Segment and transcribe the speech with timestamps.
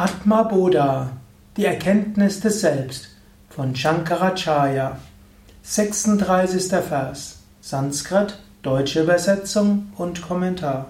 [0.00, 1.08] Atma Bodha,
[1.56, 3.08] die Erkenntnis des Selbst
[3.50, 4.96] von Shankaracharya.
[5.64, 6.68] 36.
[6.68, 7.40] Vers.
[7.60, 10.86] Sanskrit, deutsche Übersetzung und Kommentar.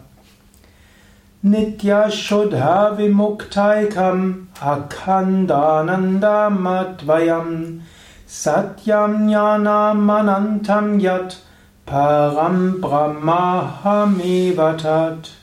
[1.41, 7.81] Nitya Shuddha Vimuktaikam Akhandananda Madvayam
[8.27, 11.39] Satyam Jnanam Anantam Yat
[11.87, 15.38] Param Brahmahamevatat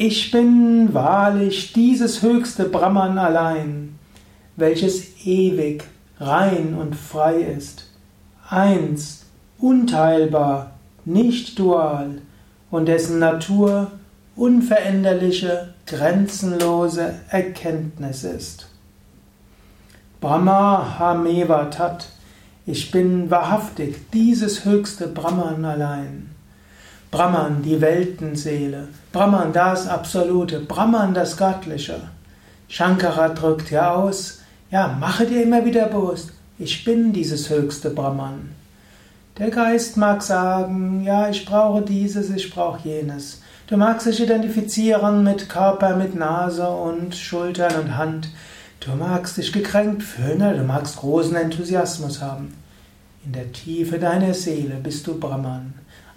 [0.00, 3.98] ich bin wahrlich dieses höchste Brahman allein,
[4.56, 5.84] welches ewig,
[6.18, 7.84] rein und frei ist,
[8.48, 9.26] eins,
[9.58, 10.70] unteilbar,
[11.04, 12.22] nicht dual
[12.70, 13.90] und dessen Natur
[14.36, 18.70] unveränderliche, grenzenlose Erkenntnis ist.
[20.22, 22.08] Brahma Hameva Tat,
[22.64, 26.39] ich bin wahrhaftig dieses höchste Brahman allein.
[27.10, 32.02] Brahman, die Weltenseele, Brahman, das Absolute, Brahman, das Göttliche.
[32.68, 38.52] Shankara drückt ja aus, ja, mache dir immer wieder bewusst, ich bin dieses höchste Brahman.
[39.38, 43.42] Der Geist mag sagen, ja, ich brauche dieses, ich brauche jenes.
[43.66, 48.28] Du magst dich identifizieren mit Körper, mit Nase und Schultern und Hand.
[48.78, 52.54] Du magst dich gekränkt fühlen, du magst großen Enthusiasmus haben.
[53.24, 55.74] In der Tiefe deiner Seele bist du Brahman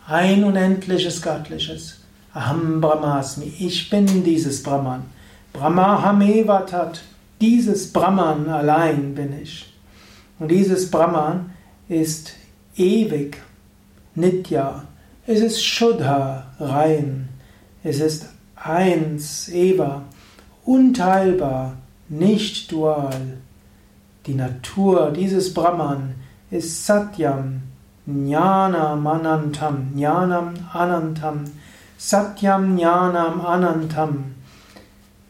[0.07, 1.99] ein unendliches Göttliches.
[2.33, 5.03] Aham Brahmasmi, ich bin dieses Brahman.
[5.53, 7.01] Brahmahamevatat,
[7.39, 9.71] dieses Brahman allein bin ich.
[10.39, 11.51] Und dieses Brahman
[11.87, 12.33] ist
[12.75, 13.37] ewig,
[14.15, 14.83] Nitya,
[15.27, 17.29] es ist Shuddha, rein,
[17.83, 20.03] es ist eins, Eva,
[20.65, 21.77] unteilbar,
[22.09, 23.37] nicht dual.
[24.25, 26.15] Die Natur dieses Brahman
[26.49, 27.61] ist Satyam,
[28.05, 31.49] Jnanam Anantam, Jnanam Anantam,
[31.97, 34.33] Satyam Jnanam Anantam.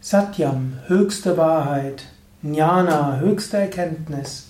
[0.02, 2.04] Satyam, höchste Wahrheit,
[2.42, 4.50] Jnana, höchste Erkenntnis,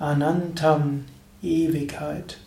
[0.00, 1.04] Anantam,
[1.42, 2.38] Ewigkeit.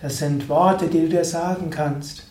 [0.00, 2.24] Das sind Worte, die du dir sagen kannst.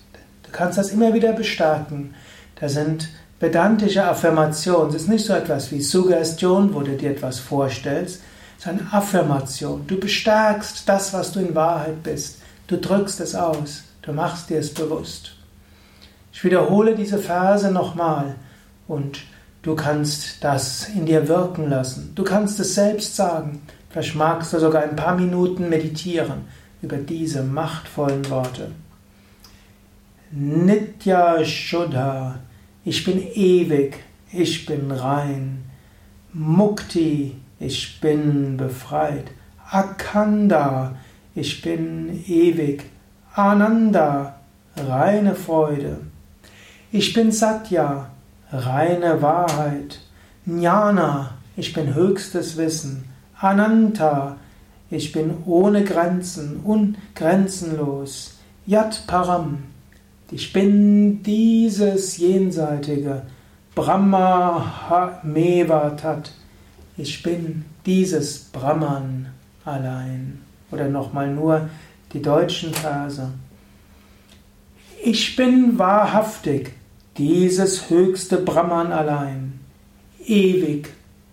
[0.43, 2.13] Du kannst das immer wieder bestärken.
[2.59, 4.95] Das sind pedantische Affirmationen.
[4.95, 8.21] Es ist nicht so etwas wie Suggestion, wo du dir etwas vorstellst,
[8.61, 9.87] ist Affirmation.
[9.87, 12.41] Du bestärkst das, was du in Wahrheit bist.
[12.67, 13.83] Du drückst es aus.
[14.01, 15.35] Du machst dir es bewusst.
[16.31, 18.35] Ich wiederhole diese Verse nochmal
[18.87, 19.21] und
[19.63, 22.13] du kannst das in dir wirken lassen.
[22.15, 23.61] Du kannst es selbst sagen.
[23.89, 26.45] Vielleicht magst du sogar ein paar Minuten meditieren
[26.81, 28.71] über diese machtvollen Worte.
[30.31, 32.39] Nitya Shuddha,
[32.85, 33.97] ich bin ewig,
[34.31, 35.65] ich bin rein.
[36.31, 39.25] Mukti, ich bin befreit.
[39.69, 40.95] Akanda,
[41.35, 42.83] ich bin ewig.
[43.35, 44.39] Ananda,
[44.75, 45.99] reine Freude.
[46.91, 48.09] Ich bin Satya,
[48.51, 49.99] reine Wahrheit.
[50.45, 53.05] Jnana, ich bin höchstes Wissen.
[53.39, 54.37] Ananta,
[54.89, 58.39] ich bin ohne Grenzen, ungrenzenlos.
[58.65, 59.59] Yat Param,
[60.31, 63.21] ich bin dieses Jenseitige.
[63.75, 66.31] Brahma Meva Tat,
[67.01, 69.27] ich bin dieses Brahman
[69.65, 70.41] allein.
[70.69, 71.69] Oder nochmal nur
[72.13, 73.27] die deutschen Verse.
[75.03, 76.73] Ich bin wahrhaftig
[77.17, 79.59] dieses höchste Brahman allein,
[80.25, 80.89] ewig,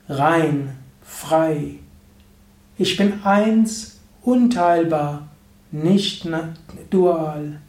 [0.08, 1.74] rein, frei.
[2.78, 5.28] Ich bin eins, unteilbar,
[5.70, 6.26] nicht
[6.90, 7.60] dual.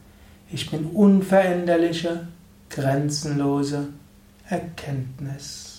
[0.50, 2.28] Ich bin unveränderliche,
[2.70, 3.88] grenzenlose
[4.48, 5.69] Erkenntnis.